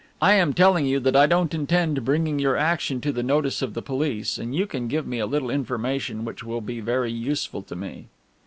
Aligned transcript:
I 0.19 0.33
am 0.33 0.53
telling 0.55 0.87
you 0.87 0.99
that 1.01 1.15
I 1.15 1.27
don't 1.27 1.53
intend 1.53 2.03
bringing 2.03 2.39
your 2.39 2.57
action 2.57 3.01
to 3.01 3.11
the 3.11 3.21
notice 3.21 3.61
of 3.61 3.75
the 3.75 3.83
police, 3.83 4.39
and 4.39 4.55
you 4.55 4.65
can 4.65 4.87
give 4.87 5.05
me 5.05 5.19
a 5.19 5.27
little 5.27 5.51
information 5.51 6.25
which 6.25 6.43
will 6.43 6.59
be 6.59 6.79
very 6.79 7.11
useful 7.11 7.61
to 7.61 7.75
me." 7.75 8.07